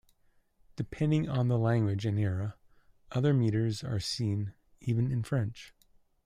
[0.77, 2.55] Depending on the language and era,
[3.11, 5.75] other meters are seen, even in French.